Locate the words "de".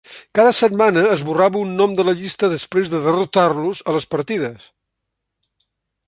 1.99-2.05, 2.93-3.01